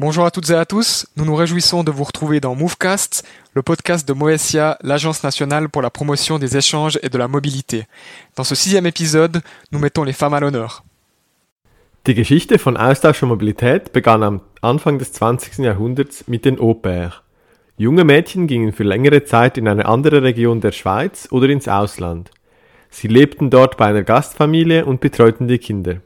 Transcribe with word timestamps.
Bonjour 0.00 0.24
à 0.24 0.30
toutes 0.30 0.50
et 0.50 0.54
à 0.54 0.64
tous, 0.64 1.08
nous 1.16 1.24
nous 1.24 1.34
réjouissons 1.34 1.82
de 1.82 1.90
vous 1.90 2.04
retrouver 2.04 2.38
dans 2.38 2.54
Movecast, 2.54 3.26
le 3.52 3.64
podcast 3.64 4.06
de 4.06 4.12
Moesia, 4.12 4.78
l'Agence 4.80 5.24
nationale 5.24 5.68
pour 5.68 5.82
la 5.82 5.90
promotion 5.90 6.38
des 6.38 6.56
échanges 6.56 7.00
et 7.02 7.08
de 7.08 7.18
la 7.18 7.26
mobilité. 7.26 7.84
Dans 8.36 8.44
ce 8.44 8.54
sixième 8.54 8.86
épisode, 8.86 9.40
nous 9.72 9.80
mettons 9.80 10.04
les 10.04 10.12
femmes 10.12 10.34
à 10.34 10.38
l'honneur. 10.38 10.84
Die 12.06 12.14
Geschichte 12.14 12.60
von 12.60 12.76
Austausch 12.76 13.24
und 13.24 13.30
Mobilität 13.30 13.92
begann 13.92 14.22
am 14.22 14.40
Anfang 14.62 14.98
des 14.98 15.10
20. 15.10 15.64
Jahrhunderts 15.64 16.28
mit 16.28 16.44
den 16.44 16.60
Au-pair. 16.60 17.24
Junge 17.76 18.04
Mädchen 18.04 18.46
gingen 18.46 18.72
für 18.72 18.84
längere 18.84 19.24
Zeit 19.24 19.58
in 19.58 19.66
eine 19.66 19.86
andere 19.86 20.22
Region 20.22 20.60
der 20.60 20.70
Schweiz 20.70 21.26
oder 21.32 21.48
ins 21.48 21.66
Ausland. 21.66 22.30
Sie 22.88 23.08
lebten 23.08 23.50
dort 23.50 23.76
bei 23.76 23.86
einer 23.86 24.04
Gastfamilie 24.04 24.84
und 24.84 25.00
betreuten 25.00 25.48
die 25.48 25.58
Kinder. 25.58 25.96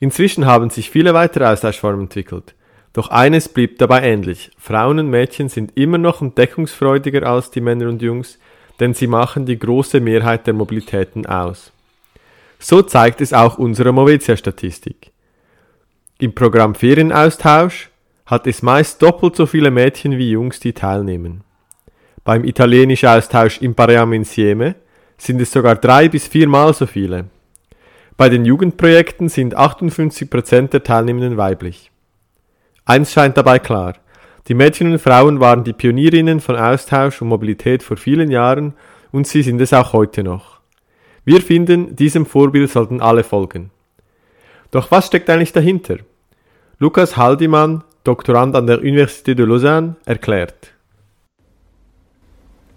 Inzwischen 0.00 0.44
haben 0.44 0.68
sich 0.68 0.90
viele 0.90 1.14
weitere 1.14 1.46
Austauschformen 1.46 2.02
entwickelt. 2.02 2.54
Doch 2.96 3.10
eines 3.10 3.50
blieb 3.50 3.76
dabei 3.76 4.04
ähnlich. 4.04 4.50
Frauen 4.56 4.98
und 4.98 5.10
Mädchen 5.10 5.50
sind 5.50 5.76
immer 5.76 5.98
noch 5.98 6.22
entdeckungsfreudiger 6.22 7.26
als 7.26 7.50
die 7.50 7.60
Männer 7.60 7.90
und 7.90 8.00
Jungs, 8.00 8.38
denn 8.80 8.94
sie 8.94 9.06
machen 9.06 9.44
die 9.44 9.58
große 9.58 10.00
Mehrheit 10.00 10.46
der 10.46 10.54
Mobilitäten 10.54 11.26
aus. 11.26 11.72
So 12.58 12.80
zeigt 12.80 13.20
es 13.20 13.34
auch 13.34 13.58
unsere 13.58 13.92
Movetia-Statistik. 13.92 15.12
Im 16.20 16.34
Programm 16.34 16.74
Ferienaustausch 16.74 17.90
hat 18.24 18.46
es 18.46 18.62
meist 18.62 19.02
doppelt 19.02 19.36
so 19.36 19.44
viele 19.44 19.70
Mädchen 19.70 20.16
wie 20.16 20.30
Jungs, 20.30 20.58
die 20.58 20.72
teilnehmen. 20.72 21.42
Beim 22.24 22.44
italienischen 22.44 23.10
Austausch 23.10 23.60
im 23.60 23.74
Pareamo 23.74 24.14
Insieme 24.14 24.74
sind 25.18 25.38
es 25.42 25.52
sogar 25.52 25.76
drei 25.76 26.08
bis 26.08 26.26
viermal 26.26 26.72
so 26.72 26.86
viele. 26.86 27.26
Bei 28.16 28.30
den 28.30 28.46
Jugendprojekten 28.46 29.28
sind 29.28 29.54
58% 29.54 30.68
der 30.68 30.82
Teilnehmenden 30.82 31.36
weiblich. 31.36 31.90
Eins 32.86 33.12
scheint 33.12 33.36
dabei 33.36 33.58
klar. 33.58 33.94
Die 34.46 34.54
Mädchen 34.54 34.92
und 34.92 35.00
Frauen 35.00 35.40
waren 35.40 35.64
die 35.64 35.72
Pionierinnen 35.72 36.38
von 36.40 36.54
Austausch 36.56 37.20
und 37.20 37.28
Mobilität 37.28 37.82
vor 37.82 37.96
vielen 37.96 38.30
Jahren 38.30 38.74
und 39.10 39.26
sie 39.26 39.42
sind 39.42 39.60
es 39.60 39.72
auch 39.72 39.92
heute 39.92 40.22
noch. 40.22 40.60
Wir 41.24 41.42
finden, 41.42 41.96
diesem 41.96 42.24
Vorbild 42.24 42.70
sollten 42.70 43.00
alle 43.00 43.24
folgen. 43.24 43.70
Doch 44.70 44.92
was 44.92 45.08
steckt 45.08 45.28
eigentlich 45.28 45.52
dahinter? 45.52 45.96
Lukas 46.78 47.16
Haldimann, 47.16 47.82
Doktorand 48.04 48.54
an 48.54 48.68
der 48.68 48.78
Université 48.78 49.34
de 49.34 49.44
Lausanne, 49.44 49.96
erklärt. 50.04 50.72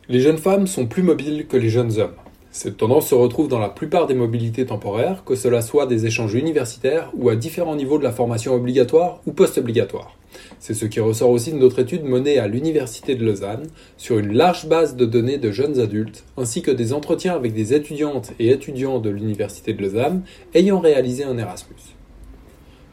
Les 0.07 0.23
jeunes 0.23 0.41
femmes 0.41 0.73
sont 0.73 0.89
plus 0.89 1.03
mobiles 1.03 1.47
que 1.47 1.57
les 1.57 1.69
jeunes 1.71 1.95
hommes. 1.99 2.28
Cette 2.52 2.78
tendance 2.78 3.08
se 3.08 3.16
retrouve 3.16 3.47
dans 3.47 3.59
la 3.59 3.69
plupart 3.69 4.08
des 4.08 4.16
mobilités 4.16 4.66
temporaires, 4.66 5.23
que 5.23 5.36
cela 5.36 5.61
soit 5.61 5.86
des 5.86 6.08
échanges 6.08 6.33
universitaires 6.33 7.11
ou 7.14 7.30
à 7.30 7.36
différents 7.36 7.75
niveaux 7.75 8.00
de 8.00 8.03
la 8.03 8.11
formation 8.11 8.55
obligatoire 8.55 9.22
ou 9.28 9.33
post-obligatoire. 9.33 10.16
C'est 10.58 10.73
ce 10.73 10.88
qui 10.88 11.00
ressort 11.00 11.30
aussi 11.30 11.52
de 11.52 11.58
notre 11.58 11.77
étude 11.77 12.03
menée 12.03 12.39
à 12.39 12.47
l'Université 12.47 13.14
de 13.14 13.23
Lausanne 13.23 13.67
sur 13.97 14.17
une 14.17 14.33
large 14.33 14.67
base 14.67 14.95
de 14.95 15.05
données 15.05 15.38
de 15.38 15.52
jeunes 15.52 15.80
adultes, 15.80 16.23
ainsi 16.38 16.64
que 16.64 16.72
des 16.72 16.92
entretiens 16.92 17.36
avec 17.36 17.53
des 17.53 17.75
étudiantes 17.75 18.31
et 18.39 18.50
étudiants 18.50 19.00
de 19.00 19.11
l'Université 19.11 19.73
de 19.73 19.83
Lausanne 19.83 20.23
ayant 20.55 20.80
réalisé 20.80 21.23
un 21.23 21.38
Erasmus. 21.38 21.95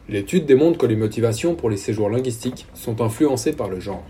L'étude 0.07 0.45
démontre 0.45 0.77
que 0.77 0.85
les 0.85 0.95
motivations 0.95 1.55
pour 1.55 1.71
les 1.71 1.77
séjours 1.77 2.11
linguistiques 2.11 2.67
sont 2.75 3.01
influencées 3.01 3.53
par 3.53 3.69
le 3.69 3.79
genre. 3.79 4.05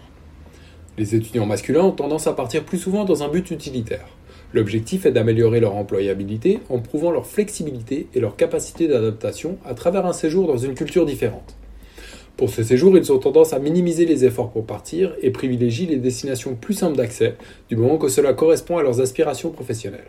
Les 0.97 1.15
étudiants 1.15 1.45
masculins 1.45 1.85
ont 1.85 1.91
tendance 1.91 2.27
à 2.27 2.33
partir 2.33 2.65
plus 2.65 2.77
souvent 2.77 3.05
dans 3.05 3.23
un 3.23 3.29
but 3.29 3.49
utilitaire. 3.49 4.16
L'objectif 4.53 5.05
est 5.05 5.11
d'améliorer 5.11 5.59
leur 5.59 5.75
employabilité 5.75 6.59
en 6.69 6.79
prouvant 6.79 7.11
leur 7.11 7.27
flexibilité 7.27 8.07
et 8.13 8.19
leur 8.21 8.37
capacité 8.37 8.87
d'adaptation 8.87 9.57
à 9.65 9.73
travers 9.73 10.05
un 10.05 10.13
séjour 10.13 10.47
dans 10.47 10.57
une 10.57 10.73
culture 10.73 11.05
différente. 11.05 11.57
Pour 12.37 12.49
ce 12.49 12.63
séjour, 12.63 12.95
ils 12.97 13.11
ont 13.11 13.17
tendance 13.17 13.51
à 13.51 13.59
minimiser 13.59 14.05
les 14.05 14.23
efforts 14.23 14.51
pour 14.51 14.65
partir 14.65 15.13
et 15.21 15.31
privilégient 15.31 15.87
les 15.87 15.97
destinations 15.97 16.55
plus 16.55 16.75
simples 16.75 16.95
d'accès, 16.95 17.35
du 17.67 17.75
moment 17.75 17.97
que 17.97 18.07
cela 18.09 18.33
correspond 18.33 18.77
à 18.77 18.83
leurs 18.83 19.01
aspirations 19.01 19.49
professionnelles. 19.49 20.07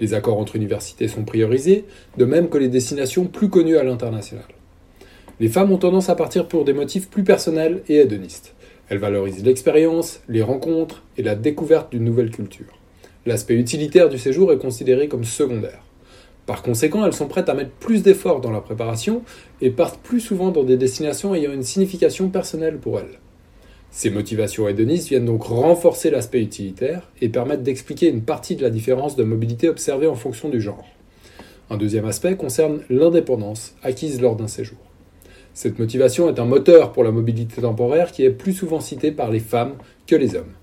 Les 0.00 0.14
accords 0.14 0.38
entre 0.38 0.56
universités 0.56 1.08
sont 1.08 1.24
priorisés, 1.24 1.84
de 2.16 2.24
même 2.24 2.48
que 2.48 2.58
les 2.58 2.68
destinations 2.68 3.26
plus 3.26 3.50
connues 3.50 3.76
à 3.76 3.82
l'international. 3.82 4.46
Les 5.40 5.48
femmes 5.48 5.72
ont 5.72 5.78
tendance 5.78 6.08
à 6.08 6.14
partir 6.14 6.48
pour 6.48 6.64
des 6.64 6.72
motifs 6.72 7.10
plus 7.10 7.24
personnels 7.24 7.82
et 7.88 7.96
hédonistes. 7.96 8.54
Elles 8.88 8.98
valorisent 8.98 9.44
l'expérience, 9.44 10.20
les 10.28 10.42
rencontres 10.42 11.02
et 11.16 11.22
la 11.22 11.34
découverte 11.34 11.92
d'une 11.92 12.04
nouvelle 12.04 12.30
culture. 12.30 12.78
L'aspect 13.28 13.56
utilitaire 13.56 14.08
du 14.08 14.16
séjour 14.16 14.54
est 14.54 14.58
considéré 14.58 15.06
comme 15.06 15.24
secondaire. 15.24 15.82
Par 16.46 16.62
conséquent, 16.62 17.04
elles 17.04 17.12
sont 17.12 17.28
prêtes 17.28 17.50
à 17.50 17.54
mettre 17.54 17.72
plus 17.72 18.02
d'efforts 18.02 18.40
dans 18.40 18.50
la 18.50 18.62
préparation 18.62 19.20
et 19.60 19.68
partent 19.68 20.00
plus 20.00 20.20
souvent 20.20 20.50
dans 20.50 20.64
des 20.64 20.78
destinations 20.78 21.34
ayant 21.34 21.52
une 21.52 21.62
signification 21.62 22.30
personnelle 22.30 22.78
pour 22.78 22.98
elles. 22.98 23.18
Ces 23.90 24.08
motivations 24.08 24.66
hédonistes 24.66 25.10
viennent 25.10 25.26
donc 25.26 25.42
renforcer 25.42 26.08
l'aspect 26.08 26.40
utilitaire 26.40 27.10
et 27.20 27.28
permettent 27.28 27.62
d'expliquer 27.62 28.08
une 28.08 28.22
partie 28.22 28.56
de 28.56 28.62
la 28.62 28.70
différence 28.70 29.14
de 29.14 29.24
mobilité 29.24 29.68
observée 29.68 30.06
en 30.06 30.14
fonction 30.14 30.48
du 30.48 30.62
genre. 30.62 30.86
Un 31.68 31.76
deuxième 31.76 32.06
aspect 32.06 32.34
concerne 32.34 32.80
l'indépendance 32.88 33.74
acquise 33.82 34.22
lors 34.22 34.36
d'un 34.36 34.48
séjour. 34.48 34.78
Cette 35.52 35.78
motivation 35.78 36.30
est 36.30 36.40
un 36.40 36.46
moteur 36.46 36.92
pour 36.92 37.04
la 37.04 37.10
mobilité 37.10 37.60
temporaire 37.60 38.10
qui 38.10 38.24
est 38.24 38.30
plus 38.30 38.54
souvent 38.54 38.80
citée 38.80 39.12
par 39.12 39.30
les 39.30 39.40
femmes 39.40 39.74
que 40.06 40.16
les 40.16 40.34
hommes. 40.34 40.54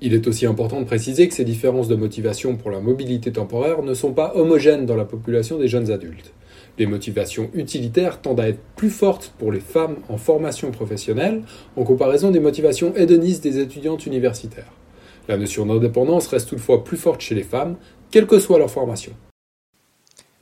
Il 0.00 0.14
est 0.14 0.26
aussi 0.26 0.46
important 0.46 0.80
de 0.80 0.86
préciser 0.86 1.28
que 1.28 1.34
ces 1.34 1.44
différences 1.44 1.88
de 1.88 1.94
motivation 1.94 2.56
pour 2.56 2.70
la 2.70 2.80
mobilité 2.80 3.32
temporaire 3.32 3.82
ne 3.82 3.94
sont 3.94 4.12
pas 4.12 4.32
homogènes 4.34 4.86
dans 4.86 4.96
la 4.96 5.04
population 5.04 5.58
des 5.58 5.68
jeunes 5.68 5.90
adultes. 5.90 6.32
Les 6.76 6.86
motivations 6.86 7.50
utilitaires 7.54 8.20
tendent 8.20 8.40
à 8.40 8.48
être 8.48 8.60
plus 8.76 8.90
fortes 8.90 9.32
pour 9.38 9.52
les 9.52 9.60
femmes 9.60 9.96
en 10.08 10.18
formation 10.18 10.70
professionnelle 10.72 11.42
en 11.76 11.84
comparaison 11.84 12.30
des 12.30 12.40
motivations 12.40 12.94
hédonistes 12.96 13.44
des 13.44 13.60
étudiantes 13.60 14.06
universitaires. 14.06 14.72
La 15.28 15.36
notion 15.36 15.64
d'indépendance 15.64 16.26
reste 16.26 16.48
toutefois 16.48 16.84
plus 16.84 16.96
forte 16.96 17.20
chez 17.20 17.34
les 17.34 17.44
femmes, 17.44 17.76
quelle 18.10 18.26
que 18.26 18.38
soit 18.38 18.58
leur 18.58 18.70
formation. 18.70 19.12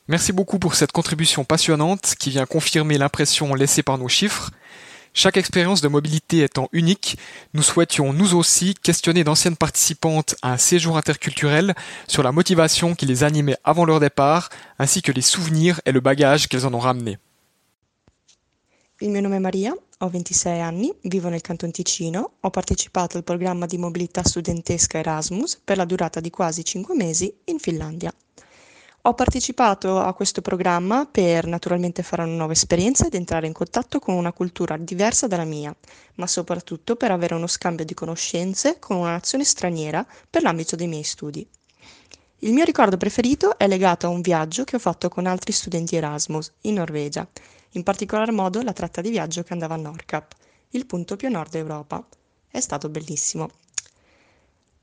Merci 0.09 0.33
beaucoup 0.33 0.59
pour 0.59 0.75
cette 0.75 0.91
contribution 0.91 1.45
passionnante 1.45 2.15
qui 2.19 2.31
vient 2.31 2.47
confirmer 2.47 2.99
l'impression 2.99 3.55
laissée 3.55 3.83
par 3.83 3.99
nos 3.99 4.09
chiffres. 4.09 4.51
Chaque 5.15 5.37
expérience 5.37 5.83
de 5.83 5.89
mobilité 5.89 6.43
étant 6.43 6.71
unique, 6.73 7.19
nous 7.53 7.63
souhaitions 7.63 8.15
nous 8.15 8.35
aussi 8.35 8.75
questionner 8.75 9.25
d'anciennes 9.25 9.57
participantes 9.57 10.37
à 10.41 10.53
un 10.53 10.57
séjour 10.57 10.97
interculturel 10.97 11.75
sur 12.09 12.23
la 12.23 12.33
motivation 12.33 12.95
qui 12.95 13.05
les 13.05 13.23
animait 13.23 13.59
avant 13.63 13.85
leur 13.85 14.01
départ, 14.01 14.49
ainsi 14.79 15.03
que 15.03 15.13
les 15.13 15.21
souvenirs 15.21 15.83
et 15.85 15.93
le 15.93 16.01
bagage 16.01 16.49
qu'elles 16.49 16.67
en 16.67 16.73
ont 16.73 16.79
ramené. 16.79 17.19
Il 19.03 19.11
mio 19.11 19.21
nome 19.21 19.37
è 19.37 19.39
Maria, 19.41 19.75
ho 19.99 20.09
26 20.09 20.61
anni, 20.61 20.93
vivo 21.03 21.29
nel 21.29 21.41
Canton 21.41 21.73
Ticino, 21.73 22.35
ho 22.41 22.51
partecipato 22.51 23.17
al 23.19 23.25
programma 23.25 23.67
di 23.67 23.77
mobilità 23.77 24.23
studentesca 24.23 24.99
Erasmus 24.99 25.61
per 25.63 25.77
la 25.77 25.85
durata 25.85 26.21
di 26.21 26.31
quasi 26.31 26.65
5 26.65 26.95
mesi 26.95 27.31
in 27.47 27.59
Finlandia. 27.59 28.15
Ho 29.05 29.15
partecipato 29.15 29.99
a 29.99 30.15
questo 30.15 30.43
programma 30.43 31.09
per 31.11 31.49
naturalmente 31.49 32.05
fare 32.05 32.23
una 32.23 32.37
nuova 32.37 32.53
esperienza 32.53 33.05
ed 33.05 33.15
entrare 33.15 33.49
in 33.49 33.53
contatto 33.53 33.99
con 33.99 34.15
una 34.15 34.33
cultura 34.33 34.77
diversa 34.77 35.27
dalla 35.27 35.43
mia, 35.45 35.75
ma 36.15 36.29
soprattutto 36.29 36.95
per 36.95 37.11
avere 37.11 37.35
uno 37.35 37.49
scambio 37.49 37.85
di 37.85 37.95
conoscenze 37.95 38.79
con 38.79 38.99
una 38.99 39.11
nazione 39.11 39.43
straniera 39.43 40.07
per 40.31 40.43
l'ambito 40.43 40.77
dei 40.77 40.87
miei 40.87 41.03
studi. 41.03 41.45
Il 42.39 42.53
mio 42.53 42.63
ricordo 42.63 42.97
preferito 42.97 43.59
è 43.59 43.67
legato 43.67 44.07
a 44.07 44.11
un 44.11 44.21
viaggio 44.21 44.63
che 44.63 44.77
ho 44.77 44.79
fatto 44.79 45.09
con 45.09 45.27
altri 45.27 45.51
studenti 45.51 45.97
Erasmus 45.97 46.53
in 46.61 46.75
Norvegia, 46.75 47.27
in 47.71 47.83
particolar 47.83 48.31
modo 48.31 48.63
la 48.63 48.73
tratta 48.73 49.01
di 49.01 49.11
viaggio 49.11 49.43
che 49.43 49.53
andava 49.53 49.75
a 49.75 49.79
Nordkap, 49.79 50.33
il 50.71 50.87
punto 50.87 51.17
più 51.17 51.27
a 51.27 51.33
nord 51.33 51.53
Europa. 51.57 52.07
È 52.47 52.61
stato 52.61 52.89
bellissimo. 52.89 53.51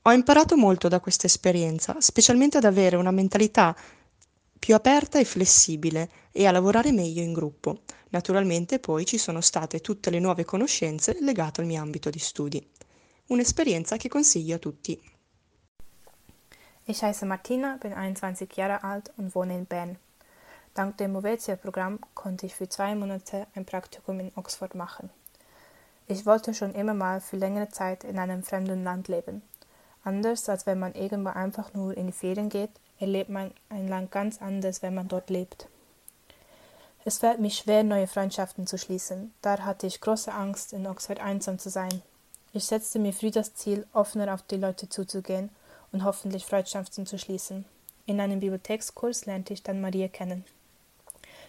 Ho 0.02 0.12
imparato 0.12 0.56
molto 0.56 0.88
da 0.88 1.00
questa 1.00 1.26
esperienza, 1.26 1.96
specialmente 2.00 2.56
ad 2.56 2.64
avere 2.64 2.96
una 2.96 3.10
mentalità 3.10 3.76
più 4.60 4.74
aperta 4.74 5.18
e 5.18 5.24
flessibile 5.24 6.10
e 6.30 6.46
a 6.46 6.52
lavorare 6.52 6.92
meglio 6.92 7.22
in 7.22 7.32
gruppo. 7.32 7.80
Naturalmente 8.10 8.78
poi 8.78 9.06
ci 9.06 9.16
sono 9.16 9.40
state 9.40 9.80
tutte 9.80 10.10
le 10.10 10.20
nuove 10.20 10.44
conoscenze 10.44 11.16
legate 11.20 11.62
al 11.62 11.66
mio 11.66 11.80
ambito 11.80 12.10
di 12.10 12.18
studi. 12.18 12.64
Un'esperienza 13.28 13.96
che 13.96 14.08
consiglio 14.08 14.56
a 14.56 14.58
tutti. 14.58 15.00
Ich 16.84 17.02
heiße 17.02 17.24
Martina, 17.24 17.78
bin 17.80 17.94
21 17.94 18.48
Jahre 18.54 18.82
alt 18.82 19.12
und 19.16 19.34
wohne 19.34 19.54
in 19.54 19.64
Bern. 19.64 19.96
Dank 20.74 20.98
dem 20.98 21.12
Movetia-Programm 21.12 21.98
konnte 22.14 22.46
ich 22.46 22.54
für 22.54 22.68
zwei 22.68 22.94
Monate 22.94 23.46
ein 23.54 23.64
Praktikum 23.64 24.20
in 24.20 24.30
Oxford 24.34 24.74
machen. 24.74 25.10
Ich 26.06 26.26
wollte 26.26 26.52
schon 26.52 26.74
immer 26.74 26.94
mal 26.94 27.20
für 27.20 27.36
längere 27.36 27.68
Zeit 27.68 28.04
in 28.04 28.18
einem 28.18 28.42
fremden 28.42 28.84
Land 28.84 29.08
leben. 29.08 29.42
Anders 30.02 30.48
als 30.48 30.66
wenn 30.66 30.78
man 30.78 30.94
irgendwo 30.94 31.30
einfach 31.30 31.72
nur 31.72 31.96
in 31.96 32.08
die 32.08 32.12
Ferien 32.12 32.48
geht, 32.48 32.70
erlebt 33.00 33.30
man 33.30 33.50
ein 33.68 33.88
Land 33.88 34.12
ganz 34.12 34.40
anders, 34.40 34.82
wenn 34.82 34.94
man 34.94 35.08
dort 35.08 35.30
lebt. 35.30 35.66
Es 37.04 37.18
fällt 37.18 37.40
mir 37.40 37.50
schwer, 37.50 37.82
neue 37.82 38.06
Freundschaften 38.06 38.66
zu 38.66 38.76
schließen. 38.76 39.32
Da 39.40 39.58
hatte 39.60 39.86
ich 39.86 40.00
große 40.00 40.32
Angst, 40.32 40.72
in 40.72 40.86
Oxford 40.86 41.18
einsam 41.18 41.58
zu 41.58 41.70
sein. 41.70 42.02
Ich 42.52 42.64
setzte 42.64 42.98
mir 42.98 43.12
früh 43.12 43.30
das 43.30 43.54
Ziel, 43.54 43.86
offener 43.92 44.34
auf 44.34 44.42
die 44.42 44.56
Leute 44.56 44.88
zuzugehen 44.88 45.50
und 45.92 46.04
hoffentlich 46.04 46.44
Freundschaften 46.44 47.06
zu 47.06 47.18
schließen. 47.18 47.64
In 48.06 48.20
einem 48.20 48.40
Bibliothekskurs 48.40 49.24
lernte 49.26 49.54
ich 49.54 49.62
dann 49.62 49.80
Maria 49.80 50.08
kennen. 50.08 50.44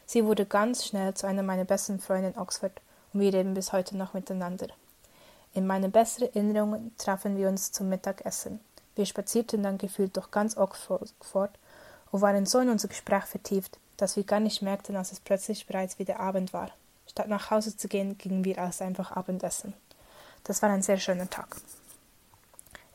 Sie 0.05 0.25
wurde 0.25 0.45
ganz 0.45 0.85
schnell 0.85 1.13
zu 1.13 1.27
einer 1.27 1.43
meiner 1.43 1.65
besten 1.65 1.99
Freunde 1.99 2.29
in 2.29 2.37
Oxford 2.37 2.81
und 3.13 3.19
wir 3.19 3.33
reden 3.33 3.53
bis 3.53 3.73
heute 3.73 3.97
noch 3.97 4.13
miteinander. 4.13 4.67
In 5.53 5.67
meine 5.67 5.89
besseren 5.89 6.33
Erinnerungen 6.33 6.95
trafen 6.97 7.37
wir 7.37 7.49
uns 7.49 7.71
zum 7.71 7.89
Mittagessen. 7.89 8.61
Wir 8.95 9.05
spazierten 9.05 9.63
dann 9.63 9.77
gefühlt 9.77 10.15
durch 10.17 10.31
ganz 10.31 10.57
Oxford 10.57 11.51
und 12.11 12.21
waren 12.21 12.45
so 12.45 12.59
in 12.59 12.69
unser 12.69 12.87
Gespräch 12.87 13.23
vertieft, 13.23 13.77
dass 13.97 14.15
wir 14.15 14.23
gar 14.23 14.39
nicht 14.39 14.61
merkten, 14.61 14.95
als 14.95 15.11
es 15.11 15.19
plötzlich 15.19 15.65
bereits 15.65 15.99
wieder 15.99 16.19
Abend 16.19 16.53
war. 16.53 16.71
Statt 17.07 17.27
nach 17.27 17.51
Hause 17.51 17.75
zu 17.75 17.87
gehen, 17.87 18.17
gingen 18.17 18.43
wir 18.45 18.57
also 18.59 18.83
einfach 18.83 19.11
Abendessen. 19.11 19.73
Das 20.43 20.61
war 20.61 20.69
ein 20.69 20.81
sehr 20.81 20.97
schöner 20.97 21.29
Tag. 21.29 21.57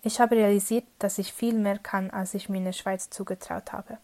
Ich 0.02 0.20
habe 0.20 0.36
realisiert, 0.36 0.84
dass 0.98 1.18
ich 1.18 1.32
viel 1.32 1.54
mehr 1.54 1.78
kann, 1.78 2.10
als 2.10 2.34
ich 2.34 2.48
mir 2.48 2.58
in 2.58 2.64
der 2.64 2.72
Schweiz 2.72 3.10
zugetraut 3.10 3.72
habe. 3.72 3.98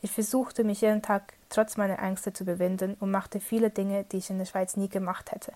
Ich 0.00 0.10
versuchte 0.10 0.64
mich 0.64 0.80
jeden 0.80 1.02
Tag 1.02 1.34
trotz 1.48 1.76
meiner 1.76 1.98
Ängste 1.98 2.32
zu 2.32 2.44
überwinden 2.44 2.96
und 3.00 3.10
machte 3.10 3.40
viele 3.40 3.70
Dinge, 3.70 4.04
die 4.04 4.18
ich 4.18 4.30
in 4.30 4.38
der 4.38 4.44
Schweiz 4.44 4.76
nie 4.76 4.88
gemacht 4.88 5.32
hätte. 5.32 5.52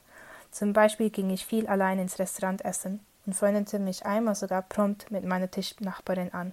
Zum 0.50 0.72
Beispiel 0.72 1.10
ging 1.10 1.30
ich 1.30 1.46
viel 1.46 1.66
allein 1.66 1.98
ins 1.98 2.18
Restaurant 2.18 2.64
essen 2.64 3.00
und 3.26 3.34
freundete 3.34 3.78
mich 3.78 4.04
einmal 4.04 4.34
sogar 4.34 4.62
prompt 4.62 5.10
mit 5.10 5.24
meiner 5.24 5.50
Tischnachbarin 5.50 6.32
an, 6.32 6.52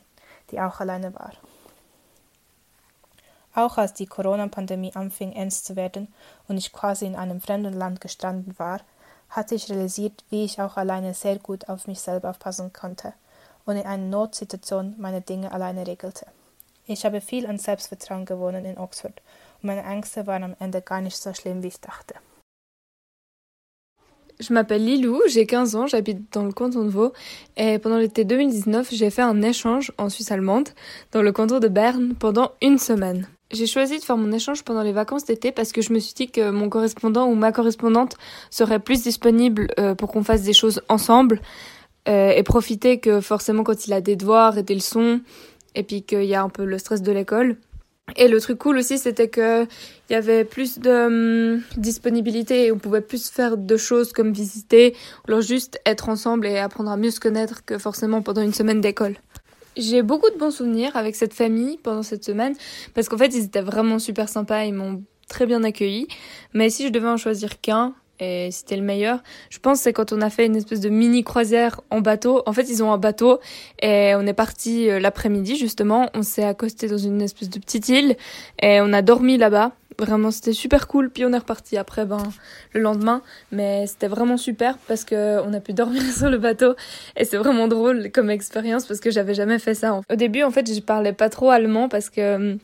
die 0.51 0.59
auch 0.59 0.79
alleine 0.79 1.13
war. 1.15 1.33
Auch 3.55 3.77
als 3.77 3.93
die 3.93 4.05
Corona-Pandemie 4.05 4.93
anfing 4.95 5.33
ernst 5.33 5.65
zu 5.65 5.75
werden 5.75 6.13
und 6.47 6.57
ich 6.57 6.71
quasi 6.71 7.05
in 7.05 7.15
einem 7.15 7.41
fremden 7.41 7.73
Land 7.73 7.99
gestanden 7.99 8.57
war, 8.59 8.81
hatte 9.29 9.55
ich 9.55 9.69
realisiert, 9.69 10.23
wie 10.29 10.45
ich 10.45 10.61
auch 10.61 10.77
alleine 10.77 11.13
sehr 11.13 11.39
gut 11.39 11.69
auf 11.69 11.87
mich 11.87 11.99
selber 11.99 12.29
aufpassen 12.29 12.73
konnte 12.73 13.13
und 13.65 13.77
in 13.77 13.85
einer 13.85 14.05
Notsituation 14.05 14.95
meine 14.97 15.21
Dinge 15.21 15.51
alleine 15.51 15.85
regelte. 15.85 16.25
Ich 16.85 17.05
habe 17.05 17.21
viel 17.21 17.45
an 17.45 17.59
Selbstvertrauen 17.59 18.25
gewonnen 18.25 18.65
in 18.65 18.77
Oxford 18.77 19.21
und 19.61 19.67
meine 19.67 19.83
Ängste 19.83 20.25
waren 20.25 20.43
am 20.43 20.55
Ende 20.59 20.81
gar 20.81 21.01
nicht 21.01 21.17
so 21.17 21.33
schlimm, 21.33 21.61
wie 21.61 21.67
ich 21.67 21.81
dachte. 21.81 22.15
Je 24.39 24.53
m'appelle 24.53 24.85
Lilou, 24.85 25.19
j'ai 25.27 25.45
15 25.45 25.75
ans, 25.75 25.85
j'habite 25.85 26.31
dans 26.31 26.45
le 26.45 26.53
canton 26.53 26.85
de 26.85 26.89
Vaud 26.89 27.11
et 27.57 27.77
pendant 27.77 27.97
l'été 27.97 28.23
2019, 28.23 28.87
j'ai 28.89 29.09
fait 29.09 29.21
un 29.21 29.41
échange 29.41 29.91
en 29.97 30.07
Suisse 30.07 30.31
allemande 30.31 30.69
dans 31.11 31.21
le 31.21 31.33
canton 31.33 31.59
de 31.59 31.67
Berne 31.67 32.13
pendant 32.17 32.53
une 32.61 32.77
semaine. 32.77 33.27
J'ai 33.51 33.67
choisi 33.67 33.99
de 33.99 34.03
faire 34.03 34.15
mon 34.15 34.31
échange 34.31 34.63
pendant 34.63 34.81
les 34.81 34.93
vacances 34.93 35.25
d'été 35.25 35.51
parce 35.51 35.73
que 35.73 35.81
je 35.81 35.91
me 35.91 35.99
suis 35.99 36.13
dit 36.13 36.31
que 36.31 36.51
mon 36.51 36.69
correspondant 36.69 37.27
ou 37.27 37.35
ma 37.35 37.51
correspondante 37.51 38.15
serait 38.49 38.79
plus 38.79 39.03
disponible 39.03 39.67
euh, 39.77 39.93
pour 39.93 40.09
qu'on 40.09 40.23
fasse 40.23 40.43
des 40.43 40.53
choses 40.53 40.81
ensemble 40.87 41.41
euh, 42.07 42.29
et 42.29 42.43
profiter 42.43 43.01
que 43.01 43.19
forcément 43.19 43.63
quand 43.63 43.87
il 43.87 43.93
a 43.93 43.99
des 43.99 44.15
devoirs 44.15 44.57
et 44.57 44.63
des 44.63 44.75
leçons 44.75 45.19
et 45.75 45.83
puis 45.83 46.03
qu'il 46.03 46.23
y 46.23 46.33
a 46.33 46.41
un 46.41 46.49
peu 46.49 46.63
le 46.63 46.77
stress 46.77 47.01
de 47.01 47.11
l'école. 47.11 47.57
Et 48.15 48.27
le 48.27 48.39
truc 48.39 48.57
cool 48.57 48.77
aussi, 48.77 48.97
c'était 48.97 49.27
que 49.27 49.63
il 49.63 50.13
y 50.13 50.15
avait 50.15 50.43
plus 50.43 50.79
de 50.79 51.55
hum, 51.55 51.61
disponibilité 51.77 52.65
et 52.65 52.71
on 52.71 52.77
pouvait 52.77 53.01
plus 53.01 53.29
faire 53.29 53.57
de 53.57 53.77
choses 53.77 54.11
comme 54.11 54.33
visiter, 54.33 54.95
ou 55.23 55.31
alors 55.31 55.41
juste 55.41 55.79
être 55.85 56.09
ensemble 56.09 56.47
et 56.47 56.57
apprendre 56.57 56.91
à 56.91 56.97
mieux 56.97 57.11
se 57.11 57.19
connaître 57.19 57.63
que 57.65 57.77
forcément 57.77 58.21
pendant 58.21 58.41
une 58.41 58.53
semaine 58.53 58.81
d'école. 58.81 59.17
J'ai 59.77 60.01
beaucoup 60.01 60.29
de 60.29 60.37
bons 60.37 60.51
souvenirs 60.51 60.95
avec 60.95 61.15
cette 61.15 61.33
famille 61.33 61.77
pendant 61.77 62.03
cette 62.03 62.25
semaine 62.25 62.55
parce 62.93 63.07
qu'en 63.07 63.17
fait 63.17 63.33
ils 63.33 63.45
étaient 63.45 63.61
vraiment 63.61 63.99
super 63.99 64.27
sympas, 64.27 64.63
ils 64.65 64.73
m'ont 64.73 65.03
très 65.29 65.45
bien 65.45 65.63
accueilli. 65.63 66.07
Mais 66.53 66.69
si 66.69 66.85
je 66.85 66.91
devais 66.91 67.07
en 67.07 67.17
choisir 67.17 67.61
qu'un, 67.61 67.93
et 68.19 68.49
c'était 68.51 68.75
le 68.75 68.83
meilleur. 68.83 69.21
Je 69.49 69.59
pense 69.59 69.81
c'est 69.81 69.93
quand 69.93 70.13
on 70.13 70.21
a 70.21 70.29
fait 70.29 70.45
une 70.45 70.55
espèce 70.55 70.79
de 70.79 70.89
mini 70.89 71.23
croisière 71.23 71.81
en 71.89 72.01
bateau. 72.01 72.43
En 72.45 72.53
fait, 72.53 72.69
ils 72.69 72.83
ont 72.83 72.91
un 72.91 72.97
bateau 72.97 73.39
et 73.81 74.13
on 74.15 74.25
est 74.25 74.33
parti 74.33 74.89
euh, 74.89 74.99
l'après-midi 74.99 75.57
justement. 75.57 76.09
On 76.13 76.23
s'est 76.23 76.43
accosté 76.43 76.87
dans 76.87 76.97
une 76.97 77.21
espèce 77.21 77.49
de 77.49 77.59
petite 77.59 77.89
île 77.89 78.15
et 78.61 78.79
on 78.81 78.93
a 78.93 79.01
dormi 79.01 79.37
là-bas. 79.37 79.71
Vraiment, 79.97 80.31
c'était 80.31 80.53
super 80.53 80.87
cool. 80.87 81.09
Puis 81.09 81.25
on 81.25 81.33
est 81.33 81.37
reparti 81.37 81.75
après, 81.75 82.05
ben, 82.05 82.23
le 82.73 82.79
lendemain. 82.79 83.21
Mais 83.51 83.85
c'était 83.85 84.07
vraiment 84.07 84.37
super 84.37 84.77
parce 84.87 85.03
que 85.03 85.41
on 85.45 85.53
a 85.53 85.59
pu 85.59 85.73
dormir 85.73 86.01
sur 86.17 86.29
le 86.29 86.37
bateau 86.37 86.75
et 87.17 87.25
c'est 87.25 87.37
vraiment 87.37 87.67
drôle 87.67 88.11
comme 88.11 88.29
expérience 88.29 88.85
parce 88.85 88.99
que 88.99 89.11
j'avais 89.11 89.33
jamais 89.33 89.59
fait 89.59 89.75
ça. 89.75 89.99
Au 90.09 90.15
début, 90.15 90.43
en 90.43 90.51
fait, 90.51 90.73
je 90.73 90.79
parlais 90.79 91.13
pas 91.13 91.29
trop 91.29 91.49
allemand 91.49 91.89
parce 91.89 92.09
que 92.09 92.35
hum, 92.35 92.59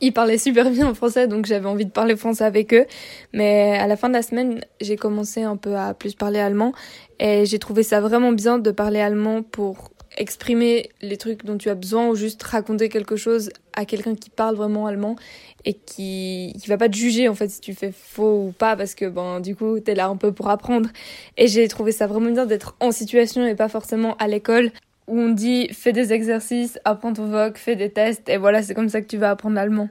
ils 0.00 0.12
parlaient 0.12 0.38
super 0.38 0.70
bien 0.70 0.88
en 0.88 0.94
français, 0.94 1.26
donc 1.26 1.46
j'avais 1.46 1.66
envie 1.66 1.86
de 1.86 1.90
parler 1.90 2.16
français 2.16 2.44
avec 2.44 2.72
eux. 2.74 2.86
Mais 3.32 3.78
à 3.78 3.86
la 3.86 3.96
fin 3.96 4.08
de 4.08 4.14
la 4.14 4.22
semaine, 4.22 4.60
j'ai 4.80 4.96
commencé 4.96 5.42
un 5.42 5.56
peu 5.56 5.76
à 5.76 5.94
plus 5.94 6.14
parler 6.14 6.38
allemand. 6.38 6.72
Et 7.18 7.46
j'ai 7.46 7.58
trouvé 7.58 7.82
ça 7.82 8.00
vraiment 8.00 8.32
bien 8.32 8.58
de 8.58 8.70
parler 8.70 9.00
allemand 9.00 9.42
pour 9.42 9.90
exprimer 10.18 10.90
les 11.00 11.16
trucs 11.16 11.44
dont 11.44 11.56
tu 11.56 11.70
as 11.70 11.74
besoin 11.74 12.08
ou 12.08 12.14
juste 12.14 12.42
raconter 12.42 12.88
quelque 12.88 13.16
chose 13.16 13.50
à 13.72 13.86
quelqu'un 13.86 14.14
qui 14.14 14.28
parle 14.28 14.56
vraiment 14.56 14.86
allemand 14.86 15.16
et 15.64 15.72
qui 15.72 16.54
qui 16.60 16.68
va 16.68 16.76
pas 16.76 16.90
te 16.90 16.96
juger 16.96 17.28
en 17.28 17.34
fait 17.34 17.48
si 17.48 17.60
tu 17.60 17.72
fais 17.72 17.92
faux 17.92 18.48
ou 18.48 18.52
pas 18.52 18.76
parce 18.76 18.94
que 18.94 19.06
ben 19.06 19.40
du 19.40 19.56
coup 19.56 19.80
t'es 19.80 19.94
là 19.94 20.08
un 20.08 20.16
peu 20.16 20.32
pour 20.32 20.50
apprendre. 20.50 20.90
Et 21.38 21.46
j'ai 21.48 21.66
trouvé 21.68 21.92
ça 21.92 22.06
vraiment 22.06 22.30
bien 22.30 22.46
d'être 22.46 22.76
en 22.80 22.92
situation 22.92 23.46
et 23.46 23.54
pas 23.54 23.68
forcément 23.68 24.16
à 24.18 24.28
l'école 24.28 24.70
où 25.12 25.20
on 25.20 25.34
dit 25.34 25.68
fais 25.74 25.92
des 25.92 26.12
exercices, 26.12 26.78
apprends 26.84 27.12
ton 27.12 27.28
vogue, 27.28 27.58
fais 27.58 27.76
des 27.76 27.90
tests 27.90 28.28
et 28.30 28.38
voilà 28.38 28.62
c'est 28.62 28.74
comme 28.74 28.88
ça 28.88 29.02
que 29.02 29.06
tu 29.06 29.18
vas 29.18 29.30
apprendre 29.30 29.56
l'allemand. 29.56 29.90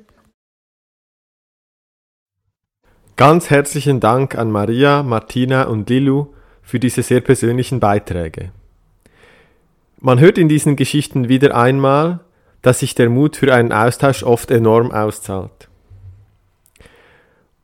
Ganz 3.18 3.52
herzlichen 3.52 4.00
Dank 4.00 4.36
an 4.36 4.50
Maria, 4.50 5.04
Martina 5.04 5.68
und 5.68 5.88
Lilu 5.90 6.34
für 6.64 6.80
diese 6.80 7.04
sehr 7.04 7.22
persönlichen 7.22 7.80
Beiträge. 7.80 8.52
Man 10.00 10.20
hört 10.20 10.40
in 10.40 10.50
diesen 10.50 10.76
Geschichten 10.76 11.30
wieder 11.30 11.56
einmal, 11.56 12.22
dass 12.64 12.80
sich 12.80 12.96
der 12.96 13.10
Mut 13.12 13.36
für 13.36 13.54
einen 13.54 13.72
Austausch 13.72 14.24
oft 14.24 14.50
enorm 14.50 14.92
auszahlt. 14.92 15.70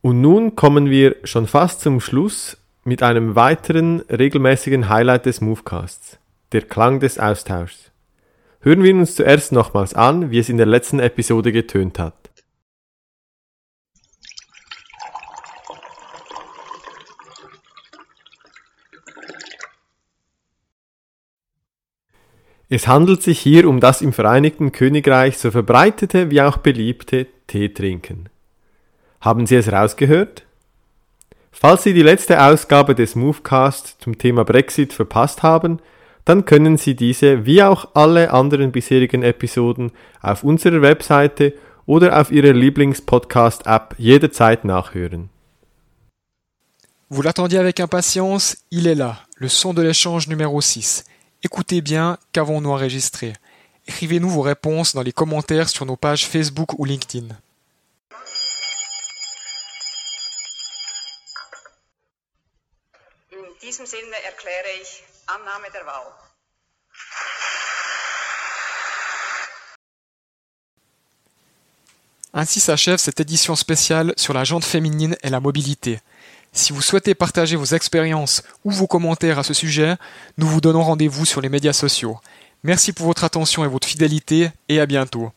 Und 0.02 0.22
nun 0.22 0.56
kommen 0.56 0.92
wir 0.92 1.16
schon 1.24 1.48
fast 1.48 1.82
zum 1.82 2.00
Schluss 2.02 2.58
mit 2.84 3.02
einem 3.02 3.36
weiteren 3.36 4.02
regelmäßigen 4.02 4.90
Highlight 4.90 5.26
des 5.26 5.42
Movecasts, 5.42 6.20
der 6.52 6.62
Klang 6.62 7.00
des 7.00 7.20
Austauschs. 7.20 7.92
Hören 8.62 8.84
wir 8.84 8.96
uns 8.96 9.16
zuerst 9.16 9.52
nochmals 9.52 9.94
an, 9.94 10.32
wie 10.32 10.40
es 10.40 10.50
in 10.50 10.58
der 10.58 10.66
letzten 10.66 11.00
Episode 11.00 11.52
getönt 11.52 12.00
hat. 12.00 12.28
Es 22.70 22.86
handelt 22.86 23.24
sich 23.24 23.40
hier 23.40 23.70
um 23.70 23.80
das 23.80 24.02
im 24.02 24.12
Vereinigten 24.12 24.74
Königreich 24.74 25.38
so 25.38 25.52
verbreitete 25.52 26.32
wie 26.32 26.42
auch 26.42 26.58
beliebte 26.58 27.28
Teetrinken. 27.48 28.28
Haben 29.22 29.46
Sie 29.46 29.56
es 29.56 29.72
rausgehört? 29.72 30.46
Falls 31.52 31.84
Sie 31.84 31.94
die 31.94 32.04
letzte 32.04 32.42
Ausgabe 32.44 32.94
des 32.94 33.16
Movecast 33.16 33.98
zum 34.00 34.18
Thema 34.18 34.44
Brexit 34.44 34.92
verpasst 34.92 35.44
haben, 35.44 35.80
dann 36.28 36.44
können 36.44 36.78
Sie 36.78 36.94
diese 36.94 37.46
wie 37.46 37.64
auch 37.64 37.96
alle 37.96 38.32
anderen 38.32 38.74
bisherigen 38.74 39.24
Episoden 39.24 39.94
auf 40.22 40.44
unserer 40.44 40.82
Webseite 40.82 41.54
oder 41.86 42.20
auf 42.20 42.32
Ihrer 42.32 42.52
Lieblingspodcast-App 42.52 43.96
jederzeit 43.98 44.66
nachhören. 44.66 45.30
Vous 47.10 47.22
l'attendiez 47.22 47.60
avec 47.60 47.80
impatience, 47.80 48.58
il 48.70 48.88
est 48.88 48.96
là, 48.96 49.22
le 49.38 49.48
son 49.48 49.74
de 49.74 49.82
l'échange 49.82 50.28
numéro 50.28 50.60
6. 50.60 51.06
Écoutez 51.42 51.80
bien 51.80 52.18
qu'avons-nous 52.34 52.72
enregistré. 52.72 53.32
Écrivez-nous 53.88 54.30
vos 54.30 54.42
réponses 54.42 54.94
dans 54.94 55.04
les 55.04 55.14
commentaires 55.14 55.70
sur 55.70 55.86
nos 55.86 55.96
pages 55.96 56.28
Facebook 56.28 56.78
ou 56.78 56.84
LinkedIn. 56.84 57.30
In 63.32 63.60
diesem 63.62 63.86
Sinne 63.86 64.14
erkläre 64.26 64.68
ich 64.82 65.04
Ainsi 72.34 72.60
s'achève 72.60 73.00
cette 73.00 73.20
édition 73.20 73.56
spéciale 73.56 74.14
sur 74.16 74.34
la 74.34 74.44
jante 74.44 74.64
féminine 74.64 75.18
et 75.24 75.30
la 75.30 75.40
mobilité. 75.40 76.00
Si 76.54 76.72
vous 76.72 76.82
souhaitez 76.82 77.16
partager 77.16 77.56
vos 77.56 77.66
expériences 77.66 78.44
ou 78.64 78.72
vos 78.72 78.88
commentaires 78.88 79.40
à 79.40 79.44
ce 79.44 79.54
sujet, 79.54 79.96
nous 80.38 80.48
vous 80.48 80.62
donnons 80.62 80.84
rendez-vous 80.84 81.26
sur 81.26 81.42
les 81.42 81.50
médias 81.50 81.74
sociaux. 81.74 82.20
Merci 82.64 82.94
pour 82.94 83.06
votre 83.06 83.24
attention 83.24 83.64
et 83.66 83.68
votre 83.68 83.88
fidélité 83.88 84.52
et 84.70 84.80
à 84.80 84.86
bientôt. 84.86 85.32